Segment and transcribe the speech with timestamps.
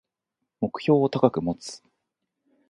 [0.61, 1.83] 目標を高く持つ